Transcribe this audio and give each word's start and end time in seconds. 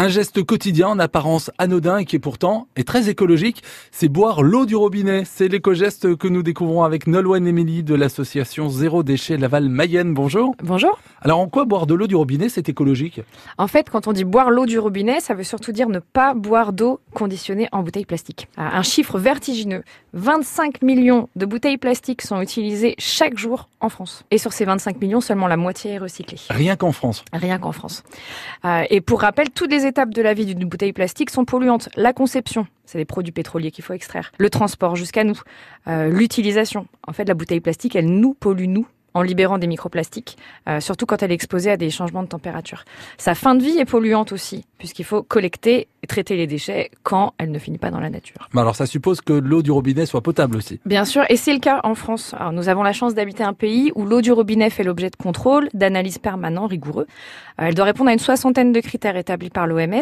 Un 0.00 0.06
geste 0.06 0.44
quotidien 0.44 0.86
en 0.86 1.00
apparence 1.00 1.50
anodin 1.58 1.98
et 1.98 2.04
qui 2.04 2.14
est 2.14 2.20
pourtant 2.20 2.68
est 2.76 2.86
très 2.86 3.08
écologique, 3.08 3.64
c'est 3.90 4.06
boire 4.06 4.44
l'eau 4.44 4.64
du 4.64 4.76
robinet. 4.76 5.24
C'est 5.24 5.48
l'éco-geste 5.48 6.14
que 6.14 6.28
nous 6.28 6.44
découvrons 6.44 6.84
avec 6.84 7.08
Nolwenn 7.08 7.48
Emily 7.48 7.82
de 7.82 7.96
l'association 7.96 8.68
Zéro 8.68 9.02
Déchet 9.02 9.36
Laval 9.36 9.68
Mayenne. 9.68 10.14
Bonjour. 10.14 10.54
Bonjour. 10.62 11.00
Alors 11.20 11.40
en 11.40 11.48
quoi 11.48 11.64
boire 11.64 11.88
de 11.88 11.94
l'eau 11.94 12.06
du 12.06 12.14
robinet 12.14 12.48
c'est 12.48 12.68
écologique? 12.68 13.22
En 13.58 13.66
fait, 13.66 13.90
quand 13.90 14.06
on 14.06 14.12
dit 14.12 14.22
boire 14.22 14.52
l'eau 14.52 14.66
du 14.66 14.78
robinet, 14.78 15.18
ça 15.18 15.34
veut 15.34 15.42
surtout 15.42 15.72
dire 15.72 15.88
ne 15.88 15.98
pas 15.98 16.32
boire 16.32 16.72
d'eau 16.72 17.00
conditionnée 17.12 17.66
en 17.72 17.82
bouteille 17.82 18.06
plastique. 18.06 18.46
Un 18.56 18.82
chiffre 18.82 19.18
vertigineux. 19.18 19.82
25 20.12 20.80
millions 20.82 21.28
de 21.34 21.44
bouteilles 21.44 21.76
plastiques 21.76 22.22
sont 22.22 22.40
utilisées 22.40 22.94
chaque 22.98 23.36
jour 23.36 23.68
en 23.80 23.88
France. 23.88 24.24
Et 24.30 24.38
sur 24.38 24.52
ces 24.52 24.64
25 24.64 25.00
millions, 25.00 25.20
seulement 25.20 25.48
la 25.48 25.56
moitié 25.56 25.94
est 25.94 25.98
recyclée. 25.98 26.38
Rien 26.50 26.76
qu'en 26.76 26.92
France. 26.92 27.24
Rien 27.32 27.58
qu'en 27.58 27.72
France. 27.72 28.04
Euh, 28.64 28.84
et 28.90 29.00
pour 29.00 29.22
rappel, 29.22 29.50
toutes 29.50 29.72
les 29.72 29.87
étapes 29.88 30.14
de 30.14 30.22
la 30.22 30.34
vie 30.34 30.46
d'une 30.46 30.68
bouteille 30.68 30.92
plastique 30.92 31.30
sont 31.30 31.44
polluantes. 31.44 31.88
La 31.96 32.12
conception, 32.12 32.66
c'est 32.84 32.98
des 32.98 33.04
produits 33.04 33.32
pétroliers 33.32 33.72
qu'il 33.72 33.82
faut 33.82 33.94
extraire. 33.94 34.30
Le 34.38 34.50
transport 34.50 34.94
jusqu'à 34.94 35.24
nous. 35.24 35.40
Euh, 35.88 36.08
L'utilisation. 36.10 36.86
En 37.06 37.12
fait, 37.12 37.24
la 37.24 37.34
bouteille 37.34 37.60
plastique, 37.60 37.96
elle 37.96 38.06
nous 38.06 38.34
pollue, 38.34 38.66
nous, 38.68 38.86
en 39.14 39.22
libérant 39.22 39.58
des 39.58 39.66
microplastiques, 39.66 40.36
euh, 40.68 40.80
surtout 40.80 41.06
quand 41.06 41.22
elle 41.22 41.32
est 41.32 41.34
exposée 41.34 41.70
à 41.70 41.76
des 41.76 41.90
changements 41.90 42.22
de 42.22 42.28
température. 42.28 42.84
Sa 43.16 43.34
fin 43.34 43.54
de 43.54 43.62
vie 43.62 43.78
est 43.78 43.84
polluante 43.84 44.32
aussi, 44.32 44.64
puisqu'il 44.78 45.04
faut 45.04 45.22
collecter 45.22 45.88
et 46.02 46.06
traiter 46.06 46.36
les 46.36 46.46
déchets 46.46 46.90
quand 47.02 47.34
elle 47.38 47.50
ne 47.50 47.58
finit 47.58 47.78
pas 47.78 47.90
dans 47.90 48.00
la 48.00 48.10
nature. 48.10 48.48
Mais 48.54 48.60
alors 48.60 48.76
ça 48.76 48.86
suppose 48.86 49.20
que 49.20 49.32
l'eau 49.32 49.62
du 49.62 49.70
robinet 49.70 50.06
soit 50.06 50.20
potable 50.20 50.56
aussi. 50.56 50.80
Bien 50.86 51.04
sûr, 51.04 51.24
et 51.28 51.36
c'est 51.36 51.52
le 51.52 51.58
cas 51.58 51.80
en 51.82 51.94
France. 51.94 52.34
Alors, 52.38 52.52
nous 52.52 52.68
avons 52.68 52.82
la 52.82 52.92
chance 52.92 53.14
d'habiter 53.14 53.42
un 53.42 53.52
pays 53.52 53.90
où 53.96 54.04
l'eau 54.04 54.20
du 54.20 54.30
robinet 54.30 54.70
fait 54.70 54.84
l'objet 54.84 55.10
de 55.10 55.16
contrôles, 55.16 55.68
d'analyses 55.74 56.18
permanents, 56.18 56.66
rigoureux. 56.66 57.06
Euh, 57.60 57.66
elle 57.66 57.74
doit 57.74 57.84
répondre 57.84 58.10
à 58.10 58.12
une 58.12 58.18
soixantaine 58.20 58.72
de 58.72 58.80
critères 58.80 59.16
établis 59.16 59.50
par 59.50 59.66
l'OMS, 59.66 60.00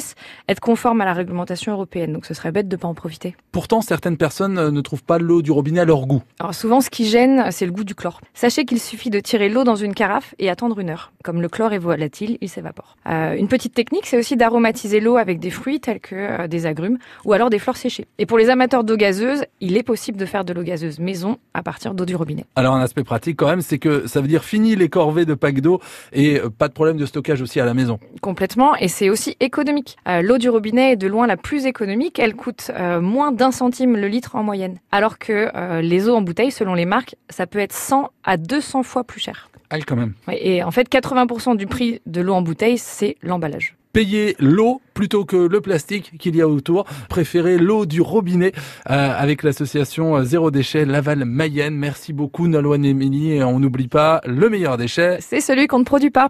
être 0.49 0.61
conforme 0.61 1.01
à 1.01 1.07
la 1.07 1.15
réglementation 1.15 1.73
européenne, 1.73 2.13
donc 2.13 2.27
ce 2.27 2.35
serait 2.35 2.53
bête 2.53 2.69
de 2.69 2.77
ne 2.77 2.81
pas 2.81 2.89
en 2.89 2.95
profiter. 2.95 3.35
Pourtant, 3.53 3.81
certaines 3.81 4.19
personnes 4.19 4.59
euh, 4.59 4.71
ne 4.71 4.81
trouvent 4.83 5.05
pas 5.05 5.19
l'eau 5.19 5.41
du 5.41 5.51
robinet 5.51 5.81
à 5.81 5.85
leur 5.87 6.07
goût. 6.07 6.23
Alors 6.41 6.55
souvent, 6.55 6.83
ce 6.83 6.91
qui 6.91 7.07
gêne, 7.07 7.51
c'est 7.51 7.65
le 7.65 7.73
goût 7.73 7.85
du 7.85 7.95
chlore. 7.95 8.21
Sachez 8.35 8.67
qu'il 8.67 8.81
suffit 8.81 9.11
de 9.11 9.21
tirer 9.21 9.49
l'eau 9.49 9.65
dans 9.65 9.77
une 9.77 9.95
carafe 9.95 10.35
et 10.39 10.51
attendre 10.51 10.79
une 10.79 10.91
heure. 10.91 11.13
Comme 11.25 11.41
le 11.41 11.49
chlore 11.49 11.73
est 11.73 11.79
volatile, 11.79 12.37
il 12.43 12.49
s'évapore. 12.49 12.97
Euh, 13.09 13.35
une 13.35 13.49
petite 13.49 13.73
technique, 13.73 14.07
c'est 14.07 14.19
aussi 14.19 14.37
d'aromatiser 14.37 14.66
l'eau 15.01 15.17
avec 15.17 15.39
des 15.39 15.51
fruits 15.51 15.81
tels 15.81 16.01
que 16.01 16.15
euh, 16.15 16.47
des 16.49 16.67
agrumes 16.67 16.99
ou 17.25 17.33
alors 17.33 17.51
des 17.51 17.59
fleurs 17.59 17.77
séchées. 17.77 18.07
Et 18.19 18.27
pour 18.27 18.39
les 18.39 18.51
amateurs 18.51 18.85
d'eau 18.85 18.97
gazeuse, 18.97 19.45
il 19.61 19.77
est 19.77 19.83
possible 19.83 20.19
de 20.19 20.27
faire 20.27 20.45
de 20.45 20.53
l'eau 20.53 20.63
gazeuse 20.63 20.99
maison 20.99 21.39
à 21.55 21.63
partir 21.63 21.95
d'eau 21.95 22.05
du 22.05 22.17
robinet. 22.17 22.45
Alors 22.57 22.75
un 22.75 22.81
aspect 22.81 23.05
pratique 23.05 23.37
quand 23.37 23.49
même, 23.49 23.61
c'est 23.61 23.79
que 23.79 24.07
ça 24.07 24.21
veut 24.21 24.29
dire 24.29 24.45
fini 24.45 24.77
les 24.77 24.89
corvées 24.89 25.25
de 25.25 25.35
pack 25.35 25.61
d'eau 25.61 25.81
et 26.13 26.41
euh, 26.41 26.49
pas 26.49 26.69
de 26.69 26.73
problème 26.73 26.97
de 26.97 27.07
stockage 27.07 27.43
aussi 27.43 27.61
à 27.61 27.65
la 27.65 27.75
maison. 27.75 27.99
Complètement, 28.21 28.77
et 28.77 28.89
c'est 28.89 29.11
aussi 29.11 29.37
économique. 29.41 29.97
Euh, 30.09 30.23
l'eau 30.23 30.39
du 30.39 30.49
robinet 30.49 30.93
est 30.93 30.97
de 30.97 31.07
loin 31.07 31.27
la 31.27 31.37
plus 31.37 31.67
économique, 31.67 32.19
elle 32.19 32.35
coûte 32.35 32.71
euh, 32.75 33.01
moins 33.01 33.33
d'un 33.33 33.51
centime 33.51 33.97
le 33.97 34.09
litre 34.09 34.37
en 34.37 34.43
moyenne. 34.43 34.79
Alors 34.91 35.19
que 35.19 35.51
euh, 35.55 35.81
les 35.81 36.09
eaux 36.09 36.15
en 36.15 36.23
bouteille, 36.23 36.51
selon 36.51 36.75
les 36.75 36.87
marques, 36.87 37.17
ça 37.31 37.47
peut 37.47 37.59
être 37.59 37.73
100 37.73 38.11
à 38.25 38.37
200 38.37 38.83
fois 38.83 39.05
plus 39.05 39.21
cher. 39.21 39.51
Ah 39.71 39.79
quand 39.81 39.97
même. 39.97 40.15
Ouais, 40.29 40.39
Et 40.41 40.63
en 40.63 40.71
fait, 40.71 40.89
80% 40.89 41.57
du 41.57 41.67
prix 41.67 42.01
de 42.07 42.21
l'eau 42.21 42.35
en 42.35 42.43
bouteille, 42.43 42.79
c'est 42.79 43.17
l'emballage. 43.23 43.77
Payer 43.97 44.37
l'eau 44.39 44.83
plutôt 44.93 45.25
que 45.25 45.37
le 45.37 45.61
plastique 45.63 46.19
qu'il 46.19 46.37
y 46.37 46.43
a 46.43 46.49
autour. 46.49 46.85
Préférez 47.09 47.57
l'eau 47.57 47.87
du 47.87 48.03
robinet 48.03 48.53
euh, 48.91 49.11
avec 49.17 49.43
l'association 49.43 50.23
Zéro 50.23 50.51
Déchet 50.51 50.85
Laval 50.85 51.25
Mayenne. 51.25 51.75
Merci 51.77 52.13
beaucoup 52.13 52.47
Nolwenn 52.47 52.85
Emily 52.85 53.33
et 53.33 53.43
on 53.43 53.59
n'oublie 53.59 53.89
pas 53.89 54.21
le 54.27 54.51
meilleur 54.51 54.77
déchet. 54.77 55.17
C'est 55.21 55.41
celui 55.41 55.67
qu'on 55.67 55.79
ne 55.79 55.85
produit 55.85 56.11
pas. 56.11 56.25